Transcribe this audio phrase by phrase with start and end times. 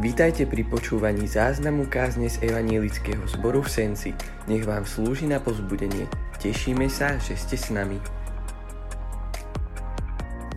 [0.00, 4.16] Vítajte pri počúvaní záznamu kázne z Evanielického zboru v Senci.
[4.48, 6.08] Nech vám slúži na pozbudenie.
[6.40, 8.00] Tešíme sa, že ste s nami.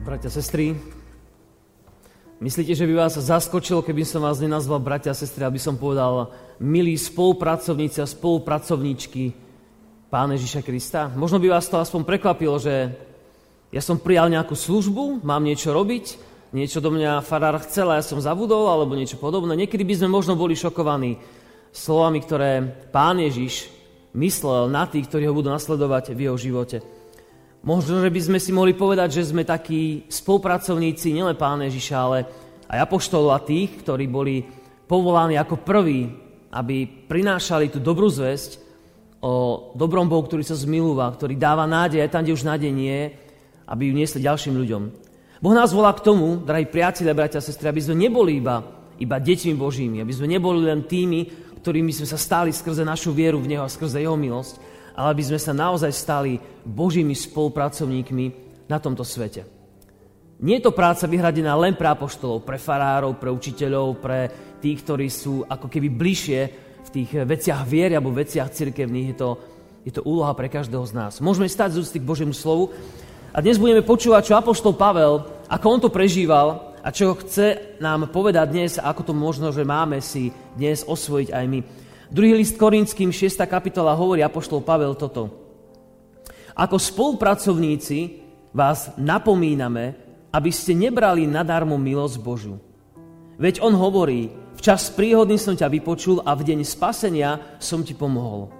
[0.07, 0.79] Bratia, sestry,
[2.39, 6.31] myslíte, že by vás zaskočilo, keby som vás nenazval bratia, sestry, aby som povedal
[6.63, 9.35] milí spolupracovníci a spolupracovníčky
[10.07, 11.11] Pána Ježiša Krista?
[11.19, 12.95] Možno by vás to aspoň prekvapilo, že
[13.75, 18.05] ja som prijal nejakú službu, mám niečo robiť, niečo do mňa farár chcel a ja
[18.05, 19.57] som zabudol, alebo niečo podobné.
[19.57, 21.17] Niekedy by sme možno boli šokovaní
[21.73, 22.61] slovami, ktoré
[22.93, 23.73] pán Ježiš
[24.13, 26.85] myslel na tých, ktorí ho budú nasledovať v jeho živote.
[27.65, 32.17] Možno, že by sme si mohli povedať, že sme takí spolupracovníci nielen pána Ježiša, ale
[32.69, 34.45] aj apoštolov a tých, ktorí boli
[34.85, 36.05] povolaní ako prví,
[36.53, 38.61] aby prinášali tú dobrú zväzť
[39.23, 39.33] o
[39.73, 42.99] dobrom Bohu, ktorý sa zmilúva, ktorý dáva nádej aj tam, kde už nádej nie
[43.67, 44.83] aby ju niesli ďalším ľuďom.
[45.43, 48.63] Boh nás volá k tomu, drahí priatelia, bratia a sestry, aby sme neboli iba,
[48.95, 51.27] iba deťmi Božími, aby sme neboli len tými,
[51.59, 54.63] ktorými sme sa stali skrze našu vieru v Neho a skrze Jeho milosť,
[54.95, 58.25] ale aby sme sa naozaj stali Božími spolupracovníkmi
[58.71, 59.43] na tomto svete.
[60.39, 64.19] Nie je to práca vyhradená len pre apoštolov, pre farárov, pre učiteľov, pre
[64.63, 66.39] tých, ktorí sú ako keby bližšie
[66.87, 69.11] v tých veciach viery alebo veciach cirkevných.
[69.11, 69.29] Je to,
[69.83, 71.19] je to úloha pre každého z nás.
[71.19, 72.71] Môžeme stať z ústy k Božiemu slovu
[73.33, 78.11] a dnes budeme počúvať, čo Apoštol Pavel, ako on to prežíval a čo chce nám
[78.11, 81.59] povedať dnes, ako to možno, že máme si dnes osvojiť aj my.
[82.13, 83.39] Druhý list Korinským, 6.
[83.47, 85.31] kapitola, hovorí Apoštol Pavel toto.
[86.53, 88.21] Ako spolupracovníci
[88.53, 89.97] vás napomíname,
[90.29, 92.61] aby ste nebrali nadarmo milosť Božu.
[93.41, 97.97] Veď on hovorí, v čas príhodný som ťa vypočul a v deň spasenia som ti
[97.97, 98.53] pomohol.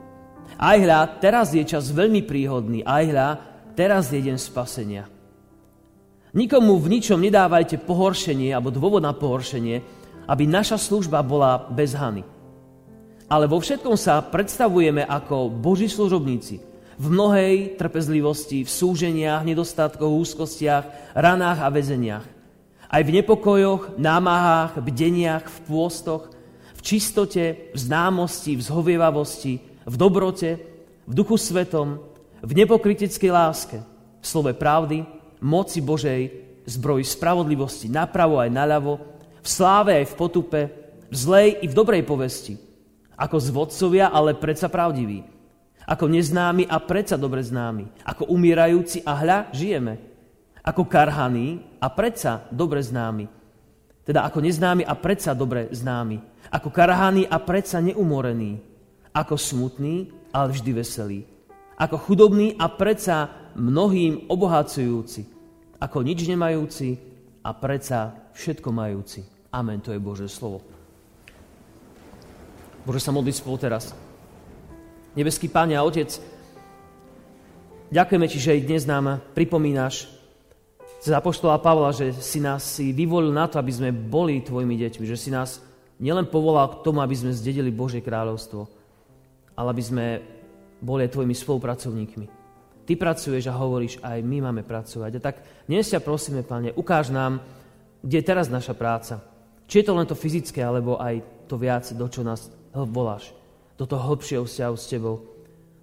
[0.57, 3.29] Aj hľa, teraz je čas veľmi príhodný, aj hľa,
[3.77, 5.12] teraz je deň spasenia.
[6.33, 9.85] Nikomu v ničom nedávajte pohoršenie alebo dôvod na pohoršenie,
[10.25, 12.25] aby naša služba bola bez hany.
[13.29, 16.57] Ale vo všetkom sa predstavujeme ako Boží služobníci.
[16.97, 22.25] V mnohej trpezlivosti, v súženiach, nedostatkoch, úzkostiach, ranách a väzeniach.
[22.89, 26.33] Aj v nepokojoch, námahách, bdeniach, v pôstoch,
[26.73, 29.53] v čistote, v známosti, v zhovievavosti,
[29.85, 30.57] v dobrote,
[31.05, 32.01] v duchu svetom,
[32.41, 33.77] v nepokriteckej láske,
[34.17, 35.05] v slove pravdy,
[35.43, 36.21] moci Božej,
[36.63, 38.93] zbroj spravodlivosti napravo aj naľavo,
[39.43, 40.61] v sláve aj v potupe,
[41.11, 42.55] v zlej i v dobrej povesti.
[43.19, 45.27] Ako zvodcovia, ale predsa pravdiví.
[45.83, 48.07] Ako neznámi a predsa dobre známi.
[48.07, 49.99] Ako umierajúci a hľa žijeme.
[50.63, 53.27] Ako karhaní a predsa dobre známi.
[54.07, 56.23] Teda ako neznámi a predsa dobre známi.
[56.55, 58.63] Ako karhaní a predsa neumorení.
[59.11, 61.19] Ako smutní, ale vždy veselí
[61.77, 65.25] ako chudobný a predsa mnohým obohacujúci,
[65.79, 66.97] ako nič nemajúci
[67.43, 69.23] a predsa všetko majúci.
[69.53, 70.63] Amen, to je Bože slovo.
[72.83, 73.93] Bože sa modliť spolu teraz.
[75.13, 76.09] Nebeský Pane a Otec,
[77.93, 80.09] ďakujeme Ti, že aj dnes nám pripomínaš
[81.03, 85.05] z Apoštola Pavla, že si nás si vyvolil na to, aby sme boli Tvojimi deťmi,
[85.05, 85.61] že si nás
[86.01, 88.65] nielen povolal k tomu, aby sme zdedili Božie kráľovstvo,
[89.53, 90.05] ale aby sme
[90.83, 92.42] boli aj tvojimi spolupracovníkmi.
[92.83, 95.11] Ty pracuješ a hovoríš, aj my máme pracovať.
[95.15, 95.35] A tak
[95.71, 97.39] dnes ťa prosíme, Pane, ukáž nám,
[98.03, 99.23] kde je teraz naša práca.
[99.63, 103.31] Či je to len to fyzické, alebo aj to viac, do čo nás voláš.
[103.79, 105.15] Do toho hĺbšieho vzťahu s Tebou.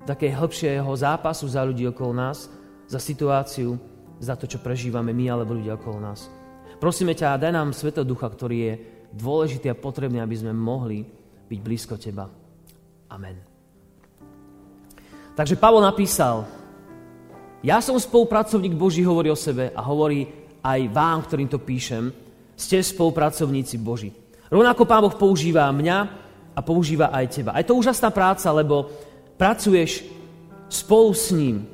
[0.05, 2.53] Také hĺbšieho zápasu za ľudí okolo nás,
[2.85, 3.81] za situáciu,
[4.21, 6.29] za to, čo prežívame my alebo ľudia okolo nás.
[6.77, 8.75] Prosíme ťa, daj nám Svetého Ducha, ktorý je
[9.17, 11.05] dôležitý a potrebný, aby sme mohli
[11.49, 12.29] byť blízko Teba.
[13.09, 13.37] Amen.
[15.37, 16.45] Takže Pavol napísal,
[17.61, 20.25] ja som spolupracovník Boží, hovorí o sebe a hovorí
[20.65, 22.09] aj vám, ktorým to píšem,
[22.57, 24.13] ste spolupracovníci Boží.
[24.49, 25.99] Rovnako Pán Boh používa mňa
[26.57, 27.53] a používa aj teba.
[27.53, 28.89] A to úžasná práca, lebo
[29.37, 30.05] pracuješ
[30.69, 31.65] spolu s ním.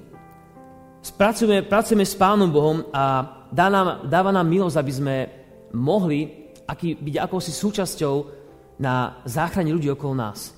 [1.16, 5.14] Pracujeme, pracujeme s Pánom Bohom a dá nám, dáva nám milosť, aby sme
[5.70, 8.14] mohli aký, byť akousi súčasťou
[8.82, 10.50] na záchrane ľudí okolo nás.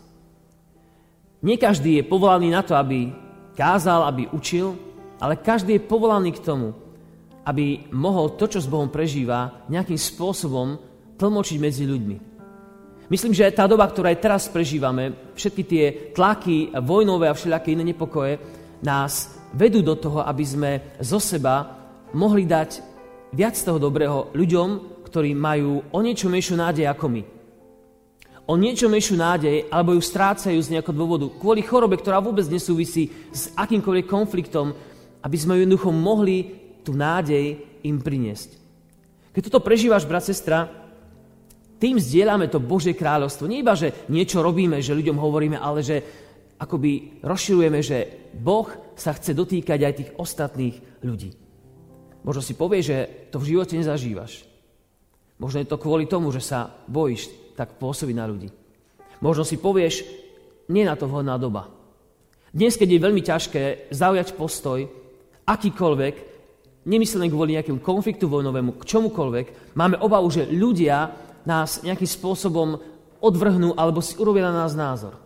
[1.44, 3.12] Nie každý je povolaný na to, aby
[3.54, 4.74] kázal, aby učil,
[5.18, 6.74] ale každý je povolaný k tomu,
[7.46, 10.78] aby mohol to, čo s Bohom prežíva, nejakým spôsobom
[11.18, 12.16] tlmočiť medzi ľuďmi.
[13.08, 17.96] Myslím, že tá doba, ktorá aj teraz prežívame, všetky tie tlaky vojnové a všelijaké iné
[17.96, 18.36] nepokoje,
[18.84, 20.70] nás vedú do toho, aby sme
[21.00, 21.72] zo seba
[22.12, 22.84] mohli dať
[23.32, 27.22] viac toho dobrého ľuďom, ktorí majú o niečo menšiu nádej ako my
[28.48, 33.12] o niečo menšiu nádej, alebo ju strácajú z nejakého dôvodu, kvôli chorobe, ktorá vôbec nesúvisí
[33.28, 34.72] s akýmkoľvek konfliktom,
[35.22, 36.46] aby sme jednoducho mohli
[36.86, 38.58] tú nádej im priniesť.
[39.34, 40.66] Keď toto prežívaš, brat, sestra,
[41.78, 43.46] Tým zdieľame to Božie kráľovstvo.
[43.46, 46.02] Nie iba, že niečo robíme, že ľuďom hovoríme, ale že
[46.58, 47.98] akoby rozširujeme, že
[48.34, 48.66] Boh
[48.98, 51.30] sa chce dotýkať aj tých ostatných ľudí.
[52.26, 54.42] Možno si povie, že to v živote nezažívaš.
[55.38, 58.50] Možno je to kvôli tomu, že sa bojíš tak pôsobiť na ľudí.
[59.22, 60.02] Možno si povieš,
[60.74, 61.70] nie na to vhodná doba.
[62.50, 63.62] Dnes, keď je veľmi ťažké
[63.94, 64.82] zaujať postoj,
[65.48, 66.14] akýkoľvek,
[66.84, 71.08] nemyslený kvôli nejakému konfliktu vojnovému, k čomukoľvek, máme obavu, že ľudia
[71.48, 72.76] nás nejakým spôsobom
[73.24, 75.16] odvrhnú alebo si urobia na nás názor.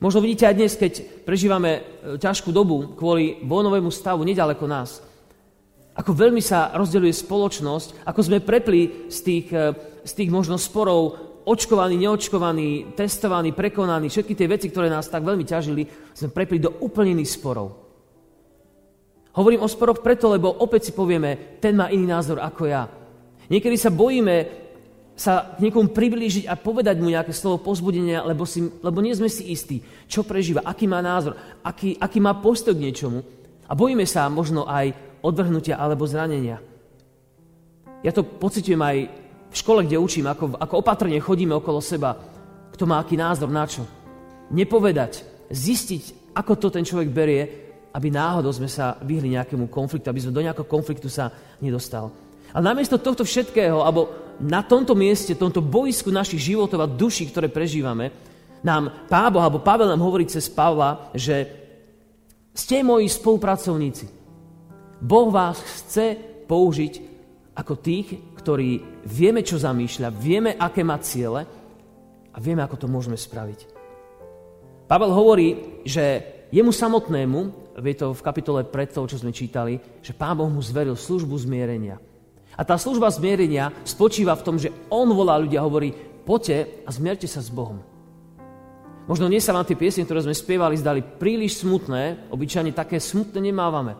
[0.00, 0.92] Možno vidíte aj dnes, keď
[1.28, 1.80] prežívame e,
[2.16, 5.04] ťažkú dobu kvôli vojnovému stavu nedaleko nás,
[5.92, 11.20] ako veľmi sa rozdeľuje spoločnosť, ako sme prepli z tých, e, z tých možno sporov
[11.44, 15.84] očkovaní, neočkovaní, testovaní, prekonaní, všetky tie veci, ktoré nás tak veľmi ťažili,
[16.16, 17.89] sme prepli do úplne iných sporov.
[19.30, 22.90] Hovorím o sporoch preto, lebo opäť si povieme, ten má iný názor ako ja.
[23.46, 24.60] Niekedy sa bojíme
[25.20, 29.28] sa k niekomu priblížiť a povedať mu nejaké slovo pozbudenia, lebo, si, lebo nie sme
[29.28, 33.20] si istí, čo prežíva, aký má názor, aký, aký má postoj k niečomu.
[33.68, 36.64] A bojíme sa možno aj odvrhnutia alebo zranenia.
[38.00, 38.96] Ja to pocitujem aj
[39.52, 42.16] v škole, kde učím, ako, ako opatrne chodíme okolo seba,
[42.72, 43.84] kto má aký názor na čo.
[44.48, 45.20] Nepovedať,
[45.52, 47.42] zistiť, ako to ten človek berie,
[47.90, 52.10] aby náhodou sme sa vyhli nejakému konfliktu, aby sme do nejakého konfliktu sa nedostal.
[52.50, 57.50] Ale namiesto tohto všetkého, alebo na tomto mieste, tomto boisku našich životov a duší, ktoré
[57.50, 58.10] prežívame,
[58.60, 61.48] nám Pán Boh, alebo Pavel nám hovorí cez Pavla, že
[62.52, 64.06] ste moji spolupracovníci.
[65.00, 66.94] Boh vás chce použiť
[67.56, 71.44] ako tých, ktorí vieme, čo zamýšľa, vieme, aké má ciele
[72.30, 73.60] a vieme, ako to môžeme spraviť.
[74.90, 80.12] Pavel hovorí, že jemu samotnému, je to v kapitole pred toho, čo sme čítali, že
[80.12, 81.96] Pán Boh mu zveril službu zmierenia–
[82.60, 85.96] a tá služba zmierenia spočíva v tom, že on volá ľudia, hovorí,
[86.28, 87.80] poďte a zmierte sa s Bohom.
[89.08, 93.40] Možno nie sa vám tie piesne, ktoré sme spievali, zdali príliš smutné, obyčajne také smutné
[93.40, 93.96] nemávame.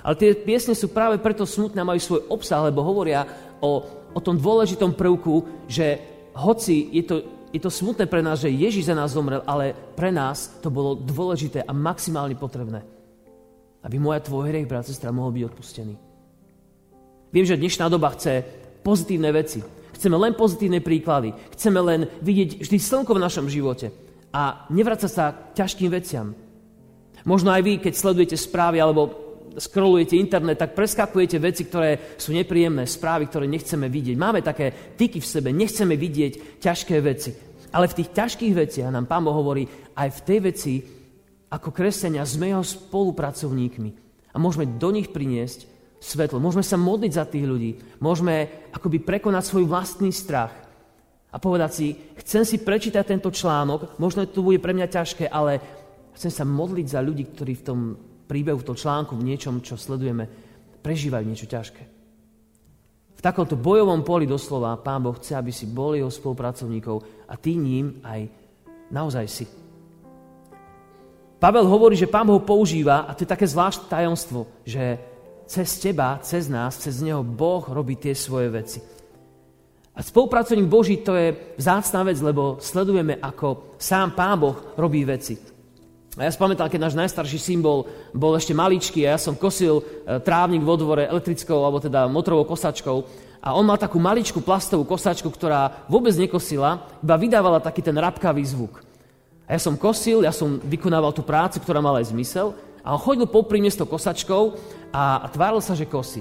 [0.00, 3.28] Ale tie piesne sú práve preto smutné a majú svoj obsah, lebo hovoria
[3.60, 3.84] o,
[4.16, 6.00] o tom dôležitom prvku, že
[6.32, 7.16] hoci je to,
[7.52, 10.96] je to smutné pre nás, že Ježiš za nás zomrel, ale pre nás to bolo
[10.96, 12.97] dôležité a maximálne potrebné.
[13.88, 15.94] Aby moja tvoj hriech, brat, sestra, mohol byť odpustený.
[17.32, 18.44] Viem, že dnešná doba chce
[18.84, 19.64] pozitívne veci.
[19.96, 21.32] Chceme len pozitívne príklady.
[21.56, 23.88] Chceme len vidieť vždy slnko v našom živote
[24.28, 26.36] a nevrácať sa k ťažkým veciam.
[27.24, 29.08] Možno aj vy, keď sledujete správy alebo
[29.56, 34.16] scrollujete internet, tak preskakujete veci, ktoré sú nepríjemné, správy, ktoré nechceme vidieť.
[34.20, 37.32] Máme také tyky v sebe, nechceme vidieť ťažké veci.
[37.72, 39.64] Ale v tých ťažkých veciach nám Pán hovorí,
[39.96, 40.72] aj v tej veci,
[41.48, 43.90] ako kresťania, sme jeho spolupracovníkmi.
[44.32, 45.64] A môžeme do nich priniesť
[45.98, 46.38] svetlo.
[46.38, 47.70] Môžeme sa modliť za tých ľudí.
[47.98, 50.54] Môžeme akoby prekonať svoj vlastný strach.
[51.28, 51.86] A povedať si,
[52.24, 55.60] chcem si prečítať tento článok, možno to bude pre mňa ťažké, ale
[56.16, 57.80] chcem sa modliť za ľudí, ktorí v tom
[58.24, 60.24] príbehu, v tom článku, v niečom, čo sledujeme,
[60.80, 61.82] prežívajú niečo ťažké.
[63.18, 67.58] V takomto bojovom poli doslova Pán Boh chce, aby si bol jeho spolupracovníkov a ty
[67.58, 68.30] ním aj
[68.94, 69.44] naozaj si.
[71.38, 74.98] Pavel hovorí, že Pán Boh používa, a to je také zvláštne tajomstvo, že
[75.46, 78.82] cez teba, cez nás, cez neho Boh robí tie svoje veci.
[79.94, 85.38] A spolupracovník Boží to je vzácná vec, lebo sledujeme, ako sám Pán Boh robí veci.
[86.18, 89.38] A ja si pamätám, keď náš najstarší syn bol, bol ešte maličký a ja som
[89.38, 89.82] kosil e,
[90.18, 93.06] trávnik vo dvore elektrickou alebo teda motorovou kosačkou
[93.38, 98.42] a on mal takú maličkú plastovú kosačku, ktorá vôbec nekosila, iba vydávala taký ten rapkavý
[98.42, 98.87] zvuk.
[99.48, 102.52] A ja som kosil, ja som vykonával tú prácu, ktorá mala aj zmysel
[102.84, 104.52] a on chodil popri mne s tou kosačkou
[104.92, 106.20] a, a tváril sa, že kosí.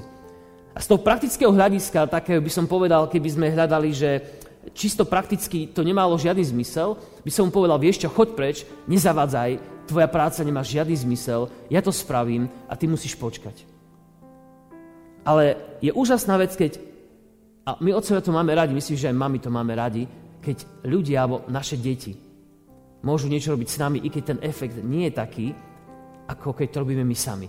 [0.71, 4.23] A z toho praktického hľadiska, takého by som povedal, keby sme hľadali, že
[4.71, 6.95] čisto prakticky to nemalo žiadny zmysel,
[7.27, 8.57] by som mu povedal, vieš čo, choď preč,
[8.87, 9.59] nezavadzaj,
[9.91, 13.67] tvoja práca nemá žiadny zmysel, ja to spravím a ty musíš počkať.
[15.27, 16.79] Ale je úžasná vec, keď,
[17.67, 20.07] a my otcovia to máme radi, myslím, že aj mami to máme radi,
[20.39, 22.26] keď ľudia alebo naše deti
[23.05, 25.47] môžu niečo robiť s nami, i keď ten efekt nie je taký,
[26.27, 27.47] ako keď to robíme my sami.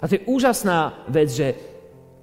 [0.00, 1.54] A to je úžasná vec, že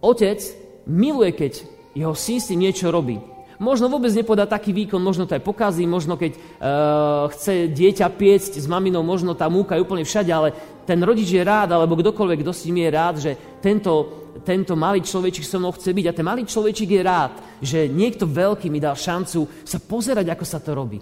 [0.03, 0.41] otec
[0.89, 1.53] miluje, keď
[1.95, 3.19] jeho syn si niečo robí.
[3.61, 8.57] Možno vôbec nepodá taký výkon, možno to aj pokazí, možno keď uh, chce dieťa piecť
[8.57, 10.49] s maminou, možno tá múka je úplne všade, ale
[10.81, 13.93] ten rodič je rád, alebo kdokoľvek, kto si mi je rád, že tento,
[14.41, 16.05] tento malý človečik so mnou chce byť.
[16.09, 20.45] A ten malý človečik je rád, že niekto veľký mi dal šancu sa pozerať, ako
[20.45, 20.97] sa to robí.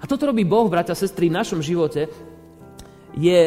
[0.00, 2.08] A toto robí Boh, bratia a sestry, v našom živote.
[3.12, 3.40] Je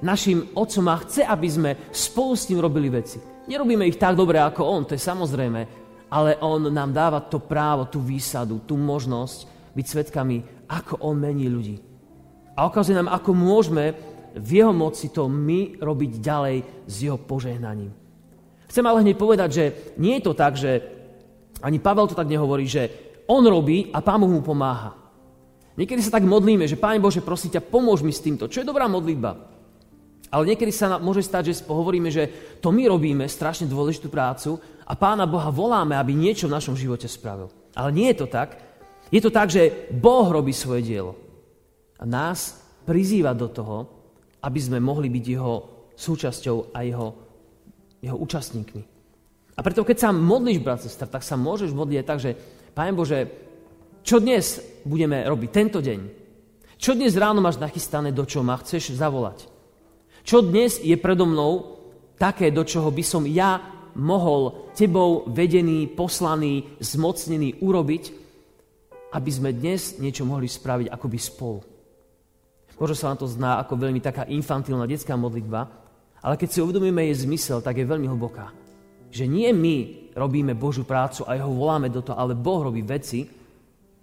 [0.00, 3.18] našim otcom a chce, aby sme spolu s ním robili veci.
[3.48, 5.60] Nerobíme ich tak dobre ako on, to je samozrejme,
[6.12, 11.48] ale On nám dáva to právo, tú výsadu, tú možnosť byť svetkami, ako On mení
[11.48, 11.76] ľudí.
[12.54, 13.96] A ukazuje nám, ako môžeme
[14.36, 17.90] v Jeho moci to my robiť ďalej s Jeho požehnaním.
[18.68, 19.64] Chcem ale hneď povedať, že
[19.96, 20.84] nie je to tak, že
[21.64, 22.92] ani Pavel to tak nehovorí, že
[23.26, 25.07] on robí a Pán mu pomáha.
[25.78, 28.50] Niekedy sa tak modlíme, že Pán Bože, prosím ťa, pomôž mi s týmto.
[28.50, 29.38] Čo je dobrá modlitba?
[30.28, 34.92] Ale niekedy sa môže stať, že hovoríme, že to my robíme strašne dôležitú prácu a
[34.98, 37.48] Pána Boha voláme, aby niečo v našom živote spravil.
[37.78, 38.58] Ale nie je to tak.
[39.08, 41.16] Je to tak, že Boh robí svoje dielo.
[41.96, 43.86] A nás prizýva do toho,
[44.42, 45.54] aby sme mohli byť jeho
[45.94, 47.08] súčasťou a jeho,
[48.02, 48.82] jeho účastníkmi.
[49.54, 52.34] A preto, keď sa modlíš, brat, sestra, tak sa môžeš modliť tak, že
[52.74, 53.47] Pane Bože,
[54.02, 56.00] čo dnes budeme robiť, tento deň?
[56.78, 59.50] Čo dnes ráno máš nachystané, do čoho ma chceš zavolať?
[60.22, 61.80] Čo dnes je predo mnou
[62.14, 63.58] také, do čoho by som ja
[63.98, 68.04] mohol tebou vedený, poslaný, zmocnený urobiť,
[69.10, 71.60] aby sme dnes niečo mohli spraviť akoby spolu.
[72.78, 75.66] Možno sa vám to zná ako veľmi taká infantilná detská modlitba,
[76.22, 78.54] ale keď si uvedomíme jej zmysel, tak je veľmi hlboká.
[79.10, 79.76] Že nie my
[80.14, 83.26] robíme Božiu prácu a jeho voláme do toho, ale Boh robí veci,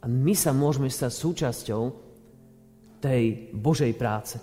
[0.05, 1.81] a my sa môžeme stať súčasťou
[3.01, 4.37] tej Božej práce.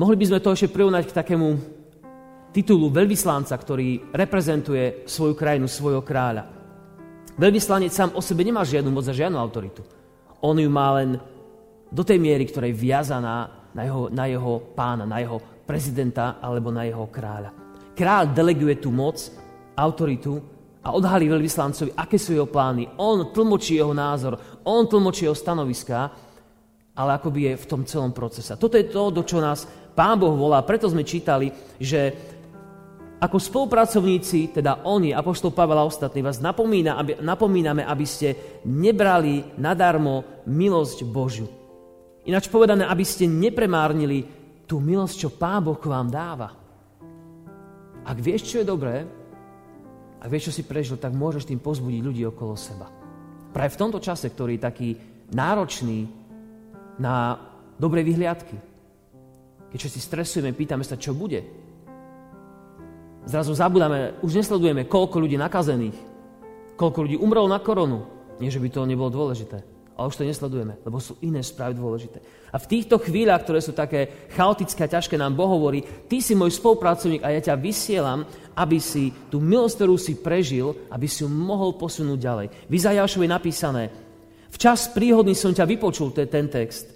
[0.00, 1.48] Mohli by sme to ešte prirovnať k takému
[2.56, 6.48] titulu veľvyslanca, ktorý reprezentuje svoju krajinu, svojho kráľa.
[7.36, 9.84] Veľvyslanec sám o sebe nemá žiadnu moc a žiadnu autoritu.
[10.40, 11.20] On ju má len
[11.92, 15.36] do tej miery, ktorá je viazaná na jeho, na jeho pána, na jeho
[15.68, 17.52] prezidenta alebo na jeho kráľa.
[17.92, 19.20] Kráľ deleguje tú moc,
[19.76, 20.55] autoritu
[20.86, 22.86] a odhalí veľvyslancovi, aké sú jeho plány.
[23.02, 26.14] On tlmočí jeho názor, on tlmočí jeho stanoviská,
[26.94, 28.54] ale akoby je v tom celom procese.
[28.54, 29.66] Toto je to, do čo nás
[29.98, 30.62] Pán Boh volá.
[30.62, 31.50] Preto sme čítali,
[31.82, 32.14] že
[33.18, 39.42] ako spolupracovníci, teda oni, Apoštol Pavel a ostatní, vás napomína, aby, napomíname, aby ste nebrali
[39.58, 41.50] nadarmo milosť Božiu.
[42.28, 44.22] Ináč povedané, aby ste nepremárnili
[44.70, 46.54] tú milosť, čo Pán Boh vám dáva.
[48.06, 49.02] Ak vieš, čo je dobré,
[50.20, 52.88] ak vieš, čo si prežil, tak môžeš tým pozbudiť ľudí okolo seba.
[53.52, 54.88] Práve v tomto čase, ktorý je taký
[55.32, 56.08] náročný
[56.96, 57.36] na
[57.76, 58.56] dobré vyhliadky,
[59.68, 61.44] keď si stresujeme, pýtame sa, čo bude,
[63.28, 65.98] zrazu zabudáme, už nesledujeme, koľko ľudí nakazených,
[66.78, 68.06] koľko ľudí umrelo na koronu.
[68.40, 69.75] Nie, že by to nebolo dôležité.
[69.96, 72.20] Ale už to nesledujeme, lebo sú iné správy dôležité.
[72.52, 76.36] A v týchto chvíľach, ktoré sú také chaotické a ťažké, nám Boh hovorí, ty si
[76.36, 81.24] môj spolupracovník a ja ťa vysielam, aby si tú milosť, ktorú si prežil, aby si
[81.24, 82.46] ju mohol posunúť ďalej.
[82.68, 83.84] V Izajašovi je napísané,
[84.52, 86.92] v čas príhodný som ťa vypočul, to je ten text.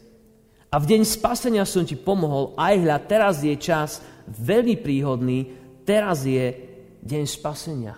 [0.70, 5.50] A v deň spasenia som ti pomohol, aj hľa, teraz je čas veľmi príhodný,
[5.88, 6.52] teraz je
[7.00, 7.96] deň spasenia.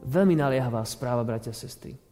[0.00, 2.09] Veľmi naliehavá správa, bratia a sestry.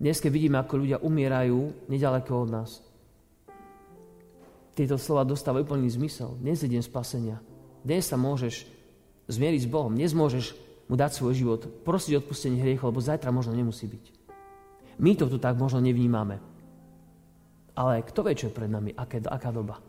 [0.00, 2.80] Dnes, keď vidíme, ako ľudia umierajú nedaleko od nás,
[4.72, 6.40] tieto slova dostávajú úplný zmysel.
[6.40, 7.36] Dnes je deň spasenia.
[7.84, 8.64] Dnes sa môžeš
[9.28, 9.92] zmieriť s Bohom.
[9.92, 10.56] Dnes môžeš
[10.88, 14.04] mu dať svoj život, prosiť odpustenie hriechov, lebo zajtra možno nemusí byť.
[15.04, 16.40] My to tu tak možno nevnímame.
[17.76, 19.84] Ale kto vie, čo je pred nami, aké, aká doba.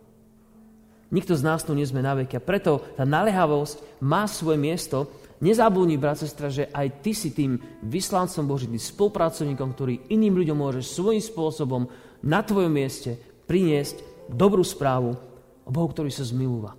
[1.07, 2.35] Nikto z nás tu nie sme na veky.
[2.35, 5.07] A preto tá naliehavosť má svoje miesto
[5.41, 10.85] Nezabudni, brat, sestra, že aj ty si tým vyslancom Božím, spolupracovníkom, ktorý iným ľuďom môžeš
[10.93, 11.89] svojím spôsobom
[12.21, 13.17] na tvojom mieste
[13.49, 15.17] priniesť dobrú správu
[15.65, 16.77] o Bohu, ktorý sa zmilúva.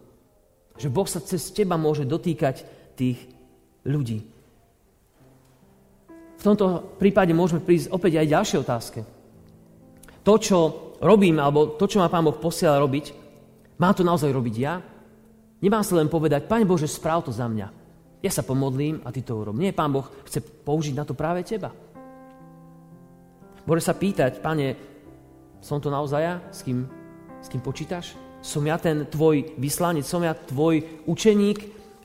[0.79, 2.63] Že Boh sa cez teba môže dotýkať
[2.95, 3.19] tých
[3.83, 4.23] ľudí.
[6.39, 9.01] V tomto prípade môžeme prísť opäť aj ďalšie otázke.
[10.23, 10.59] To, čo
[11.03, 13.11] robím, alebo to, čo má Pán Boh posiela robiť,
[13.83, 14.79] má to naozaj robiť ja?
[15.59, 17.82] Nemám sa len povedať, Pane Bože, správ to za mňa.
[18.23, 19.59] Ja sa pomodlím a ty to urob.
[19.59, 21.75] Nie, Pán Boh chce použiť na to práve teba.
[23.67, 24.79] Môže sa pýtať, Pane,
[25.59, 26.35] som to naozaj ja?
[26.55, 26.87] S kým,
[27.43, 28.15] s kým počítaš?
[28.43, 30.07] Som ja ten tvoj vyslanec?
[30.07, 31.59] Som ja tvoj učeník?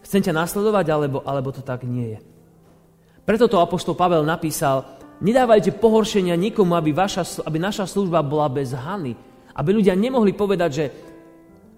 [0.05, 2.19] Chcem ťa nasledovať, alebo, alebo to tak nie je?
[3.25, 4.85] Preto to Apoštol Pavel napísal,
[5.21, 9.17] nedávajte pohoršenia nikomu, aby, vaša, aby naša služba bola bez hany.
[9.57, 10.85] Aby ľudia nemohli povedať, že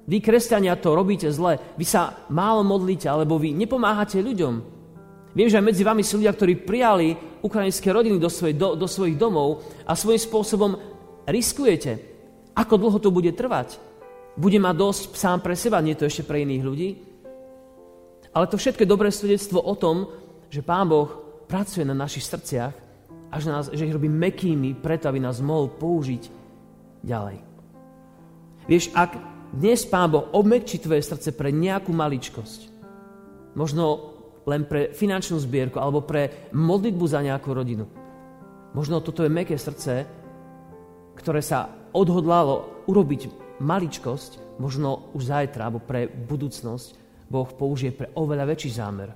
[0.10, 1.62] vy, kresťania, to robíte zle.
[1.78, 4.54] Vy sa málo modlíte, alebo vy nepomáhate ľuďom.
[5.38, 7.14] Viem, že aj medzi vami sú ľudia, ktorí prijali
[7.46, 10.72] ukrajinské rodiny do, svojej, do, do svojich domov a svojím spôsobom
[11.30, 12.02] riskujete.
[12.58, 13.78] Ako dlho to bude trvať?
[14.34, 16.90] Bude mať dosť sám pre seba, nie to ešte pre iných ľudí?
[18.34, 20.10] Ale to všetko je dobré svedectvo o tom,
[20.50, 21.10] že Pán Boh
[21.46, 22.74] pracuje na našich srdciach
[23.30, 26.24] a že, nás, že ich robí mekými preto, aby nás mohol použiť
[27.06, 27.38] ďalej.
[28.66, 32.70] Vieš, ak dnes Pán Boh obmekčí tvoje srdce pre nejakú maličkosť.
[33.58, 34.14] možno
[34.46, 37.86] len pre finančnú zbierku alebo pre modlitbu za nejakú rodinu.
[38.74, 40.06] Možno toto je meké srdce,
[41.18, 43.30] ktoré sa odhodlalo urobiť
[43.60, 46.88] maličkosť, možno už zajtra alebo pre budúcnosť
[47.30, 49.14] Boh použije pre oveľa väčší zámer.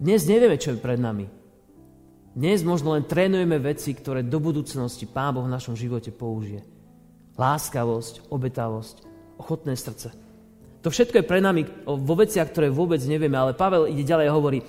[0.00, 1.26] Dnes nevieme, čo je pred nami.
[2.34, 6.73] Dnes možno len trénujeme veci, ktoré do budúcnosti Pán Boh v našom živote použije.
[7.34, 8.96] Láskavosť, obetavosť,
[9.38, 10.14] ochotné srdce.
[10.84, 14.36] To všetko je pre nami vo veciach, ktoré vôbec nevieme, ale Pavel ide ďalej a
[14.36, 14.60] hovorí,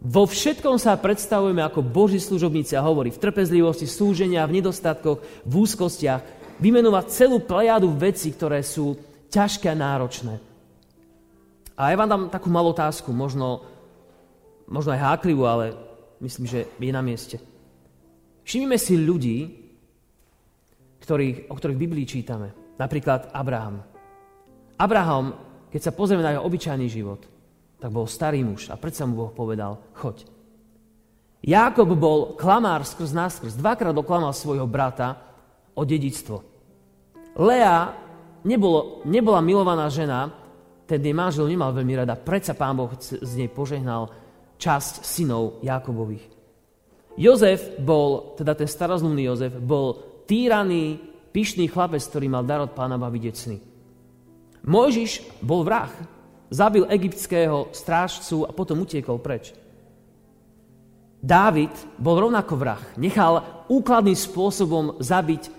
[0.00, 5.52] vo všetkom sa predstavujeme ako Boží služobníci a hovorí v trpezlivosti, slúženia, v nedostatkoch, v
[5.52, 6.22] úzkostiach,
[6.56, 8.96] vymenovať celú plejadu vecí, ktoré sú
[9.28, 10.40] ťažké a náročné.
[11.76, 13.64] A ja vám dám takú malú otázku, možno,
[14.64, 15.76] možno aj háklivú, ale
[16.24, 17.36] myslím, že je na mieste.
[18.44, 19.59] Všimnime si ľudí,
[21.00, 22.52] ktorých, o ktorých v Biblii čítame.
[22.76, 23.82] Napríklad Abraham.
[24.80, 25.36] Abraham,
[25.68, 27.20] keď sa pozrieme na jeho obyčajný život,
[27.80, 30.28] tak bol starý muž a predsa mu Boh povedal, choď.
[31.40, 33.56] Jákob bol klamár skrz náskrz.
[33.56, 35.16] Dvakrát oklamal svojho brata
[35.72, 36.44] o dedictvo.
[37.40, 37.96] Lea
[38.44, 40.28] nebolo, nebola milovaná žena,
[40.84, 44.10] ten jej manžel nemal veľmi rada, predsa pán Boh z nej požehnal
[44.60, 46.26] časť synov Jakobových.
[47.16, 51.02] Jozef bol, teda ten starozumný Jozef, bol týraný,
[51.34, 53.58] pyšný chlapec, ktorý mal dar od pána baviť decný.
[54.62, 55.90] Mojžiš bol vrah,
[56.54, 59.50] zabil egyptského strážcu a potom utiekol preč.
[61.18, 62.82] Dávid bol rovnako vrah.
[62.94, 65.50] Nechal úkladným spôsobom zabiť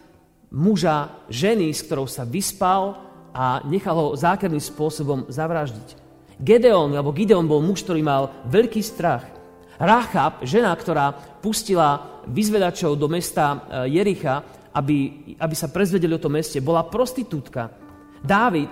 [0.56, 2.98] muža, ženy, s ktorou sa vyspal
[3.32, 6.00] a nechal ho zákerným spôsobom zavraždiť.
[6.42, 9.30] Gedeon, alebo Gideon bol muž, ktorý mal veľký strach.
[9.78, 14.98] Rachab, žena, ktorá pustila vyzvedačov do mesta e, Jericha, aby,
[15.36, 17.72] aby sa prezvedeli o tom meste, bola prostitútka.
[18.24, 18.72] Dávid,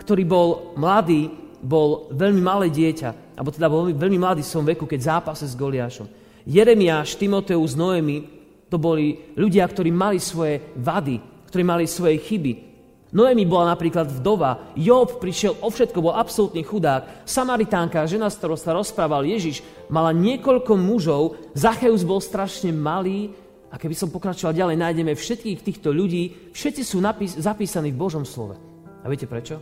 [0.00, 1.28] ktorý bol mladý,
[1.64, 6.06] bol veľmi malé dieťa, alebo teda bol veľmi mladý som veku, keď zápase s Goliášom.
[6.44, 8.20] Jeremiáš, Timoteus, Noemi,
[8.68, 12.74] to boli ľudia, ktorí mali svoje vady, ktorí mali svoje chyby.
[13.14, 18.58] Noemi bola napríklad vdova, Job prišiel o všetko, bol absolútny chudák, Samaritánka, žena, s ktorou
[18.58, 23.30] sa rozprával Ježiš, mala niekoľko mužov, Zacheus bol strašne malý
[23.74, 28.22] a keby som pokračoval ďalej, nájdeme všetkých týchto ľudí, všetci sú napís- zapísaní v Božom
[28.22, 28.54] slove.
[29.02, 29.58] A viete prečo?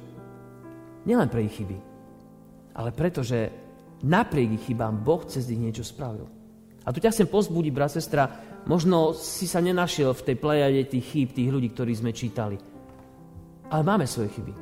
[1.08, 1.78] Nielen pre ich chyby,
[2.76, 3.48] ale preto, že
[4.04, 6.28] napriek ich chybám Boh cez nich niečo spravil.
[6.84, 8.28] A tu ťa chcem pozbudiť, brat, sestra,
[8.68, 12.60] možno si sa nenašiel v tej plejade tých chýb, tých ľudí, ktorí sme čítali.
[13.72, 14.54] Ale máme svoje chyby.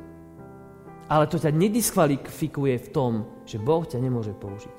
[1.11, 4.77] Ale to ťa nediskvalifikuje v tom, že Boh ťa nemôže použiť.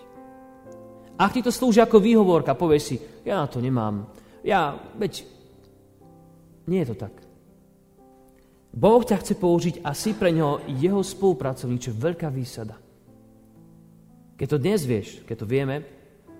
[1.21, 2.97] Ak ti to slúži ako výhovorka, povieš si,
[3.29, 4.22] ja na to nemám.
[4.43, 5.23] Ja, veď,
[6.67, 7.15] nie je to tak.
[8.73, 12.81] Boh ťa chce použiť a si pre ňoho jeho spolupracovník, čo je veľká výsada.
[14.41, 15.77] Keď to dnes vieš, keď to vieme,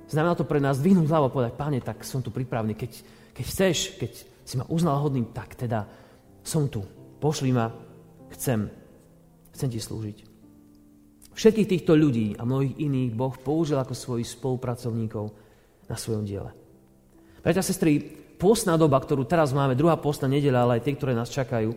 [0.09, 2.75] znamená to pre nás dvihnúť hlavu a povedať, páne, tak som tu pripravený.
[2.75, 2.93] Keď,
[3.37, 4.13] keď chceš, keď
[4.49, 5.87] si ma uznal hodným, tak teda
[6.43, 6.83] som tu
[7.21, 7.71] pošli ma,
[8.33, 8.67] chcem,
[9.55, 10.19] chcem ti slúžiť.
[11.33, 15.33] Všetkých týchto ľudí a mnohých iných Boh použil ako svojich spolupracovníkov
[15.89, 16.62] na svojom diele.
[17.43, 17.99] Bratia a sestry,
[18.39, 21.75] postná doba, ktorú teraz máme, druhá postná nedeľa, ale aj tie, ktoré nás čakajú,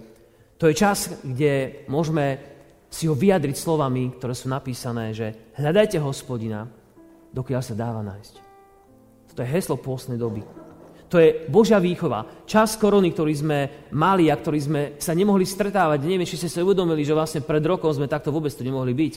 [0.55, 2.39] to je čas, kde môžeme
[2.87, 6.63] si ho vyjadriť slovami, ktoré sú napísané, že hľadajte hospodina,
[7.35, 8.33] dokiaľ sa dáva nájsť.
[9.35, 10.47] To je heslo pôstnej doby.
[11.11, 12.47] To je Božia výchova.
[12.47, 13.59] Čas korony, ktorý sme
[13.91, 16.07] mali a ktorý sme sa nemohli stretávať.
[16.07, 19.13] Neviem, či ste sa uvedomili, že vlastne pred rokom sme takto vôbec tu nemohli byť.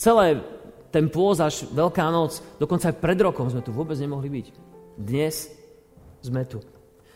[0.00, 0.40] Celé
[0.88, 4.46] ten pôz až Veľká noc, dokonca aj pred rokom sme tu vôbec nemohli byť.
[4.96, 5.52] Dnes
[6.22, 6.62] sme tu.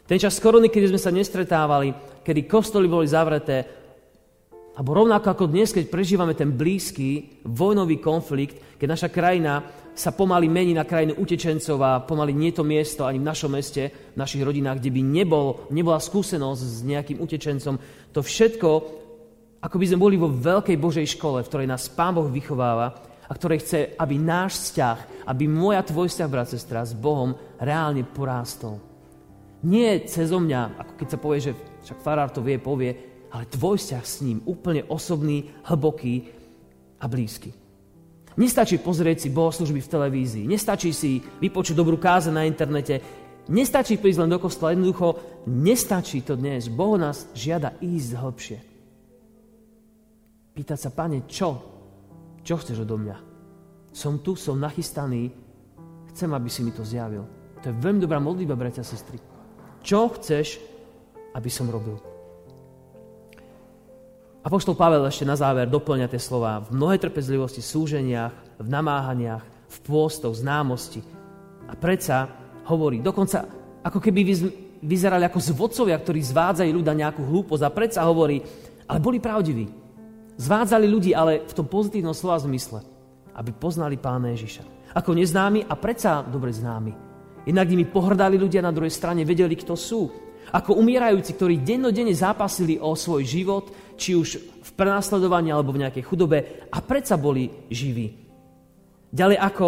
[0.07, 3.87] Ten čas korony, kedy sme sa nestretávali, kedy kostoly boli zavreté,
[4.77, 9.65] alebo rovnako ako dnes, keď prežívame ten blízky vojnový konflikt, keď naša krajina
[9.97, 14.13] sa pomaly mení na krajinu utečencov a pomaly nie to miesto ani v našom meste,
[14.13, 17.81] v našich rodinách, kde by nebol, nebola skúsenosť s nejakým utečencom.
[18.13, 18.71] To všetko,
[19.65, 22.93] ako by sme boli vo veľkej Božej škole, v ktorej nás Pán Boh vychováva
[23.27, 28.05] a ktorej chce, aby náš vzťah, aby moja tvoj vzťah, brat, sestra, s Bohom reálne
[28.05, 28.96] porástol.
[29.67, 31.53] Nie cez mňa, ako keď sa povie, že
[31.83, 32.95] však farár to vie, povie,
[33.35, 36.31] ale tvoj vzťah s ním úplne osobný, hlboký
[37.03, 37.51] a blízky.
[38.39, 43.03] Nestačí pozrieť si bohoslužby v televízii, nestačí si vypočuť dobrú káze na internete,
[43.51, 45.19] nestačí prísť len do kostola, jednoducho
[45.51, 46.71] nestačí to dnes.
[46.71, 48.59] Boh nás žiada ísť hlbšie.
[50.55, 51.49] Pýtať sa, pane, čo?
[52.47, 53.17] Čo chceš odo mňa?
[53.91, 55.33] Som tu, som nachystaný,
[56.15, 57.27] chcem, aby si mi to zjavil.
[57.65, 59.36] To je veľmi dobrá modlitba, bratia a sestry.
[59.87, 60.59] Čo chceš,
[61.31, 61.95] aby som robil?
[64.43, 69.47] A poštol Pavel ešte na záver doplňa tie slova v mnohej trpezlivosti, súženiach, v namáhaniach,
[69.47, 71.07] v pôstoch, známosti.
[71.71, 72.27] A predsa
[72.67, 73.47] hovorí, dokonca
[73.87, 74.27] ako keby
[74.83, 78.43] vyzerali ako zvodcovia, ktorí zvádzajú ľudia nejakú hlúposť a predsa hovorí,
[78.91, 79.71] ale boli pravdiví.
[80.35, 82.83] Zvádzali ľudí, ale v tom pozitívnom slova zmysle,
[83.39, 84.67] aby poznali Pána Ježiša.
[84.99, 87.06] Ako neznámi a predsa dobre známi.
[87.47, 90.11] Inak nimi pohrdali ľudia na druhej strane, vedeli, kto sú.
[90.51, 94.29] Ako umierajúci, ktorí dennodenne zápasili o svoj život, či už
[94.63, 96.39] v prenasledovaní alebo v nejakej chudobe
[96.71, 98.07] a predsa boli živí.
[99.11, 99.67] Ďalej ako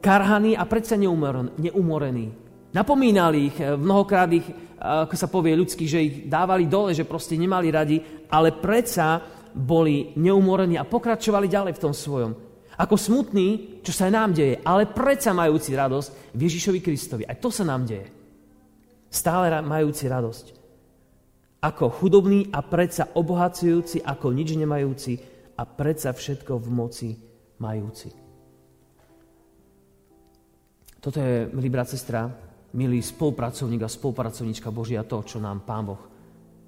[0.00, 2.28] karhaní a predsa neumorení.
[2.76, 7.08] Napomínali ich, eh, mnohokrát ich, eh, ako sa povie ľudsky, že ich dávali dole, že
[7.08, 7.96] proste nemali radi,
[8.28, 9.20] ale predsa
[9.56, 12.45] boli neumorení a pokračovali ďalej v tom svojom.
[12.76, 17.24] Ako smutní, čo sa nám deje, ale predsa majúci radosť v Ježišovi Kristovi.
[17.24, 18.12] Aj to sa nám deje.
[19.08, 20.46] Stále majúci radosť.
[21.64, 25.16] Ako chudobný a predsa obohacujúci, ako nič nemajúci
[25.56, 27.08] a predsa všetko v moci
[27.56, 28.12] majúci.
[31.00, 32.28] Toto je, milý brat, sestra,
[32.76, 36.02] milý spolupracovník a spolupracovníčka Božia, to, čo nám Pán Boh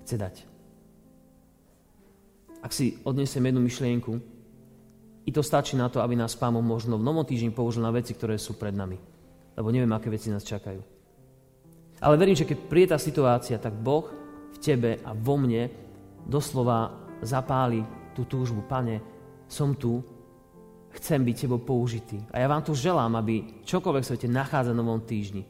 [0.08, 0.34] chce dať.
[2.64, 4.37] Ak si odnesiem jednu myšlienku,
[5.28, 8.16] i to stačí na to, aby nás Pán možno v novom týždni použil na veci,
[8.16, 8.96] ktoré sú pred nami.
[9.52, 10.80] Lebo neviem, aké veci nás čakajú.
[12.00, 14.08] Ale verím, že keď príde tá situácia, tak Boh
[14.48, 15.68] v tebe a vo mne
[16.24, 17.84] doslova zapáli
[18.16, 18.64] tú túžbu.
[18.64, 19.04] Pane,
[19.44, 20.00] som tu,
[20.96, 22.24] chcem byť tebou použitý.
[22.32, 25.44] A ja vám tu želám, aby čokoľvek sa te nachádza v novom týždni,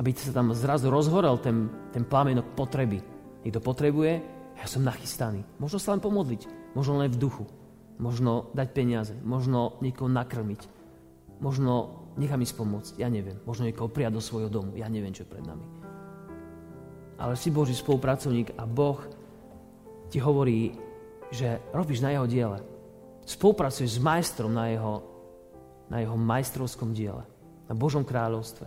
[0.00, 3.04] aby sa tam zrazu rozhorel ten, ten plamienok potreby.
[3.44, 4.24] Niekto potrebuje,
[4.56, 5.44] ja som nachystaný.
[5.60, 7.44] Možno sa len pomodliť, možno len v duchu,
[7.98, 10.60] možno dať peniaze, možno niekoho nakrmiť,
[11.42, 13.38] možno nechám ísť pomôcť, ja neviem.
[13.46, 15.66] Možno niekoho prijať do svojho domu, ja neviem, čo je pred nami.
[17.18, 19.02] Ale si Boží spolupracovník a Boh
[20.06, 20.74] ti hovorí,
[21.34, 22.58] že robíš na jeho diele.
[23.26, 25.04] Spolupracuješ s majstrom na jeho,
[25.90, 27.26] na jeho majstrovskom diele,
[27.66, 28.66] na Božom kráľovstve.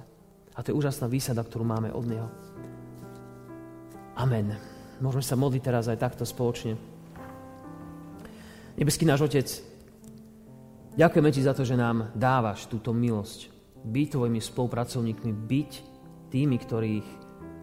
[0.52, 2.30] A to je úžasná výsada, ktorú máme od Neho.
[4.20, 4.54] Amen.
[5.00, 6.76] Môžeme sa modliť teraz aj takto spoločne.
[8.80, 9.48] Nebeský náš Otec,
[10.96, 13.52] ďakujeme Ti za to, že nám dávaš túto milosť.
[13.84, 15.72] Byť Tvojimi spolupracovníkmi, byť
[16.32, 17.08] tými, ktorých,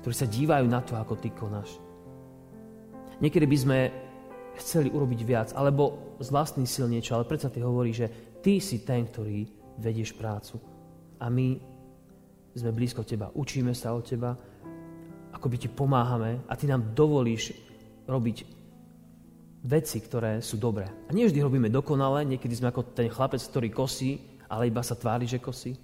[0.05, 1.71] ktorí sa dívajú na to, ako Ty konáš.
[3.25, 3.79] Niekedy by sme
[4.61, 8.85] chceli urobiť viac, alebo z vlastných síl niečo, ale predsa Ty hovorí, že Ty si
[8.85, 9.49] ten, ktorý
[9.81, 10.61] vedieš prácu.
[11.23, 11.57] A my
[12.53, 14.37] sme blízko Teba, učíme sa od Teba,
[15.33, 17.55] ako by Ti pomáhame a Ty nám dovolíš
[18.05, 18.58] robiť
[19.69, 20.89] veci, ktoré sú dobré.
[20.89, 24.17] A nie vždy robíme dokonale, niekedy sme ako ten chlapec, ktorý kosí,
[24.49, 25.77] ale iba sa tvári, že kosí.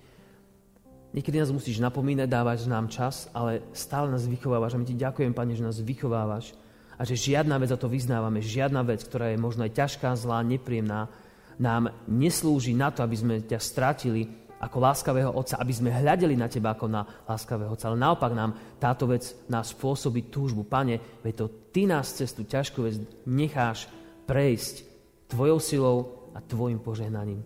[1.12, 5.36] Niekedy nás musíš napomínať, dávať nám čas, ale stále nás vychovávaš a my ti ďakujem,
[5.36, 6.56] Pane, že nás vychovávaš
[6.96, 10.42] a že žiadna vec, a to vyznávame, žiadna vec, ktorá je možno aj ťažká, zlá,
[10.42, 11.06] nepríjemná,
[11.54, 14.26] nám neslúži na to, aby sme ťa strátili,
[14.64, 17.92] ako láskavého Otca, aby sme hľadeli na Teba ako na láskavého Otca.
[17.92, 20.64] Ale naopak nám táto vec nás spôsobí túžbu.
[20.64, 22.96] Pane, veď to Ty nás cez tú ťažkú vec
[23.28, 23.86] necháš
[24.24, 24.88] prejsť
[25.28, 25.96] Tvojou silou
[26.32, 27.44] a Tvojim požehnaním.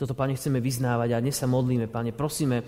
[0.00, 2.64] Toto, Pane, chceme vyznávať a dnes sa modlíme, Pane, prosíme,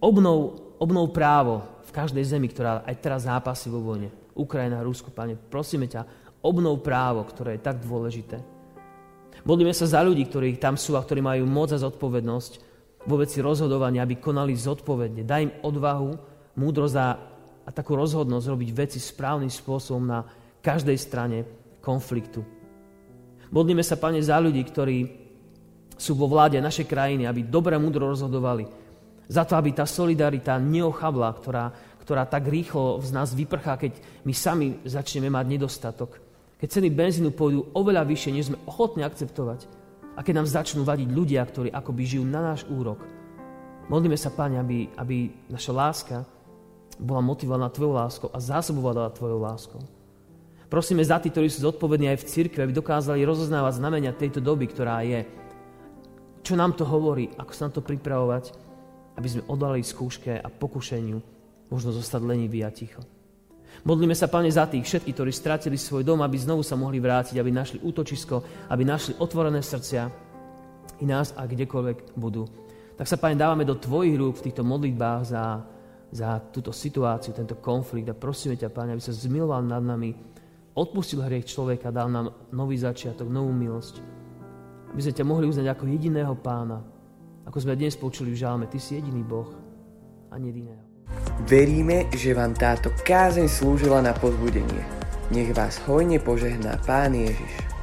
[0.00, 4.10] obnov, obnov právo v každej zemi, ktorá aj teraz zápasí vo vojne.
[4.34, 6.02] Ukrajina, Rusko, Pane, prosíme ťa,
[6.42, 8.42] obnov právo, ktoré je tak dôležité.
[9.44, 12.73] Modlíme sa za ľudí, ktorí tam sú a ktorí majú moc a zodpovednosť
[13.04, 15.22] vo veci rozhodovania, aby konali zodpovedne.
[15.24, 16.10] Daj im odvahu,
[16.56, 17.08] múdrosť a,
[17.64, 20.24] a takú rozhodnosť robiť veci správnym spôsobom na
[20.64, 21.38] každej strane
[21.84, 22.40] konfliktu.
[23.52, 24.98] Modlíme sa, Pane, za ľudí, ktorí
[25.94, 28.66] sú vo vláde našej krajiny, aby dobre múdro rozhodovali.
[29.30, 31.64] Za to, aby tá solidarita neochabla, ktorá,
[32.02, 33.92] ktorá tak rýchlo z nás vyprchá, keď
[34.26, 36.18] my sami začneme mať nedostatok.
[36.58, 39.83] Keď ceny benzínu pôjdu oveľa vyššie, než sme ochotní akceptovať.
[40.14, 43.02] A keď nám začnú vadiť ľudia, ktorí akoby žijú na náš úrok,
[43.90, 46.16] modlíme sa, Pane, aby, aby naša láska
[46.98, 49.82] bola motivovaná Tvojou láskou a zásobovaná Tvojou láskou.
[50.70, 54.66] Prosíme za tí, ktorí sú zodpovední aj v cirkvi, aby dokázali rozoznávať znamenia tejto doby,
[54.66, 55.22] ktorá je.
[56.42, 58.50] Čo nám to hovorí, ako sa na to pripravovať,
[59.14, 61.18] aby sme odali skúške a pokušeniu
[61.70, 63.02] možno zostať leniví a ticho.
[63.82, 67.34] Modlíme sa, Pane, za tých všetkých, ktorí stratili svoj dom, aby znovu sa mohli vrátiť,
[67.36, 70.02] aby našli útočisko, aby našli otvorené srdcia
[71.02, 72.46] i nás a kdekoľvek budú.
[72.94, 75.66] Tak sa, Pane, dávame do Tvojich rúk v týchto modlitbách za,
[76.14, 80.14] za túto situáciu, tento konflikt a prosíme ťa, Pane, aby sa zmiloval nad nami,
[80.78, 83.98] odpustil hriech človeka, dal nám nový začiatok, novú milosť.
[84.94, 86.78] Aby sme ťa mohli uznať ako jediného pána.
[87.44, 89.50] Ako sme dnes počuli v žálme, Ty si jediný Boh
[90.30, 90.93] a jediného.
[91.42, 94.86] Veríme, že vám táto kázeň slúžila na pozbudenie.
[95.34, 97.73] Nech vás hojne požehná Pán Ježiš.